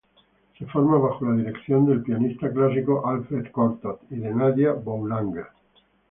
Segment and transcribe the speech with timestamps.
[0.57, 5.45] Se forma bajo la dirección del pianista clásico Alfred Cortot y de Nadia Boulanger.